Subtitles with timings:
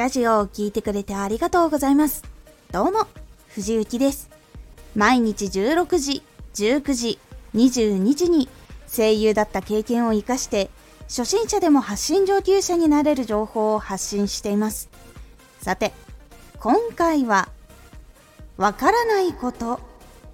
[0.00, 2.24] ラジオを聴いてくれてありがとうございます。
[2.72, 3.06] どうも、
[3.48, 4.30] 藤幸です。
[4.96, 6.22] 毎日16時、
[6.54, 7.18] 19時、
[7.54, 8.48] 22時に
[8.88, 10.70] 声優だった経験を活かして、
[11.02, 14.88] 初心者でも発信上級者になれる情報を発信しています。
[15.60, 15.92] さて、
[16.60, 17.50] 今回は、
[18.56, 19.80] わからないこと、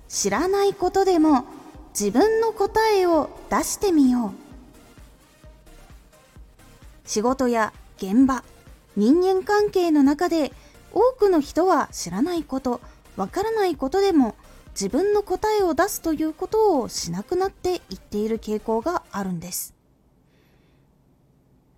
[0.09, 1.45] 知らないことでも
[1.91, 4.31] 自分の答えを出してみよう。
[7.05, 8.45] 仕事や現場、
[8.97, 10.53] 人間関係の中で
[10.93, 12.81] 多くの人は知らないこと
[13.17, 14.35] わからないことでも
[14.71, 19.75] 自分の答えを出すということをしなくなっていっている傾向があるんです。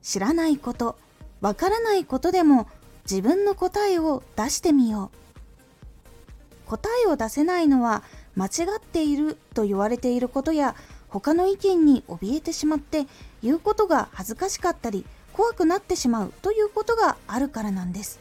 [0.03, 0.97] 知らないこと
[1.41, 2.69] わからないことでも
[3.09, 6.69] 自分の答えを出してみよう。
[6.69, 8.03] 答えを出せないのは
[8.37, 10.75] 間違っていると言われていることや
[11.09, 13.07] 他の意見に怯えてしまって
[13.43, 15.07] 言うことが恥ずかしかったり
[15.39, 18.19] 怖くなってしまうということがあるからなんです。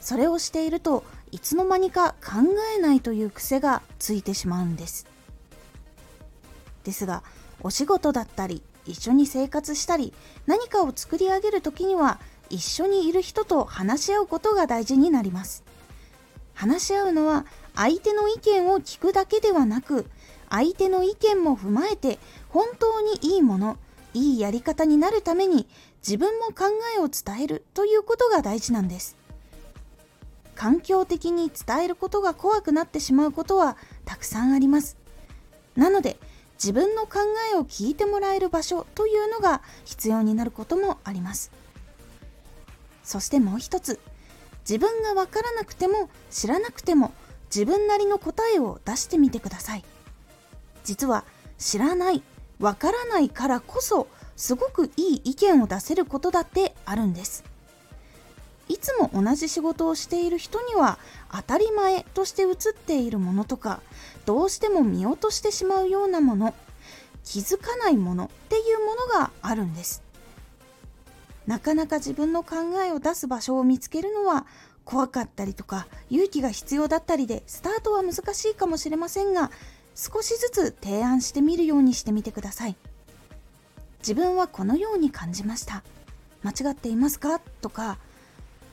[0.00, 2.36] それをしているといつの間にか考
[2.76, 5.08] えないという癖がついてしまうんです。
[6.84, 7.24] ですが
[7.60, 10.14] お仕事だったり一緒に生活したり
[10.46, 15.64] 何かを作り上げる時には一緒にいる人と話し合うことが大事になります。
[16.54, 20.06] 話し合うのは相手の意見を聞くだけではなく
[20.48, 23.76] 相手の意見も踏まえて本当にいいもの
[24.14, 25.66] いいやり方になるために
[26.06, 26.64] 自分も考
[26.96, 29.16] えを伝えるということが大事なんです。
[30.54, 34.96] 環境的に伝えることが怖くなってしまうことはたくさんあります。
[35.76, 36.18] なので
[36.54, 37.20] 自分の考
[37.52, 41.52] えを聞いてもらえる場所というのが必要になることもあります。
[43.04, 44.00] そしてもう一つ
[44.68, 47.12] 自分がわからなくても知らなくても
[47.54, 49.84] 自分なりの答えを出してみてください。
[50.82, 51.24] 実は
[51.56, 52.22] 知らない
[52.58, 57.44] わからないからこそすごくいい意見を出せることだってあるんです。
[58.68, 60.98] いつも同じ仕事をしている人には
[61.32, 63.80] 当たり前として映っているものとか
[64.26, 66.54] どうしても見落としてしまうようなもの
[67.24, 70.02] 気づかないものっていうものがあるんです。
[71.46, 72.56] なかなか自分の考
[72.86, 74.46] えを出す場所を見つけるのは
[74.84, 79.50] 怖かったりとか勇気が必要だったりでスタートは難しいかもしれませんが
[79.96, 82.76] 少しずつ提案してみるようにしてみてください。
[84.00, 85.82] 自分はこのように感じました。
[86.42, 87.40] 間違っていますか？
[87.60, 87.98] とか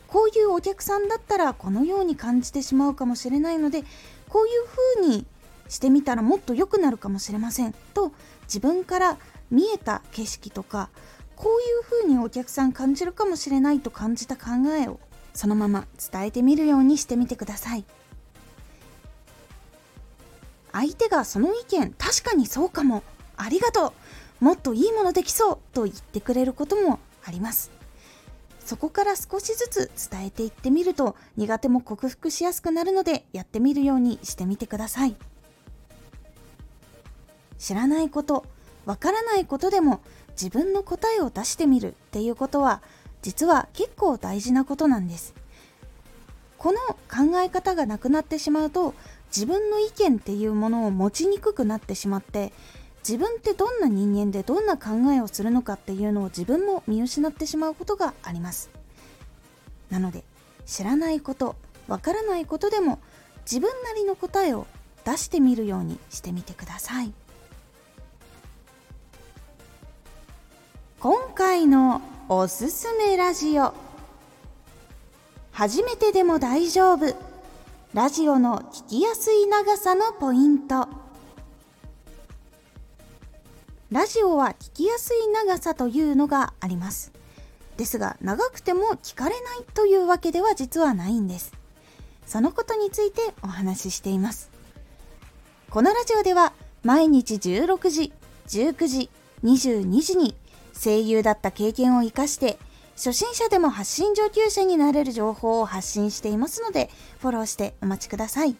[0.07, 3.83] こういうお客さんだったらこのように感じてしまうかもしれないので
[4.29, 4.65] こういう
[5.01, 5.25] 風に
[5.67, 7.73] してみたらもっと良くなるかもしれません。
[7.93, 8.11] と
[8.43, 9.17] 自分から
[9.49, 10.89] 見えた景色とか
[11.35, 14.99] こういう風にお客さん感じるかもしれないと感じた考えを
[15.33, 17.83] そのまま伝えてみるようにしてみてください。
[20.71, 23.01] 相手がその意見確かにそうかも。
[23.37, 23.93] ありがとう。
[24.39, 27.71] もっといいものできそうと言ってくれることもあります。
[28.59, 35.15] そこから少しずつ伝えていってみると苦手も克服しやすくなるのでやってみるようにしてみてください。
[37.59, 38.45] 知らないこと
[38.85, 40.01] わからないことでも
[40.31, 42.81] 自分の答えを出してみるっていうことは
[43.21, 45.33] 実は結構大事なことなんです。
[46.57, 48.95] この考え方がなくなってしまうと
[49.27, 52.51] 自分の意見っていうものを持ちにくくなってしまって
[53.07, 58.71] 自分ってどんな人間でどんな考えをするのかっていうのを自分も見失ってしまうことがあります。
[59.91, 60.23] なので
[60.65, 61.55] 知らないこと
[61.87, 62.97] わからないことでも
[63.41, 64.65] 自分なりの答えを
[65.03, 67.13] 出してみるようにしてみてください。
[70.99, 73.75] 今回のおすすめラジオ。
[75.51, 77.15] 初めてでも大丈夫。
[77.93, 81.04] ラジオの聞きやすい長さのポイント。
[83.91, 87.11] ラジオは聞きやすい長さというのがあります。
[87.77, 91.53] ですが長くても聞かれないというわけでは実はないんです。
[92.25, 94.49] そのことについてお話ししています。
[95.69, 96.53] このラジオでは
[96.83, 98.13] 毎日16時
[98.47, 99.09] 19時
[99.43, 100.35] 22時に
[100.73, 102.57] 声優だった経験を生かして
[102.95, 106.89] 初心者でも発信上級者になれる情報を発信していますので、
[107.19, 108.55] フォローしてお待ちください。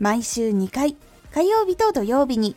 [0.00, 0.96] 毎週2回、
[1.34, 2.56] 火曜日と土曜日に、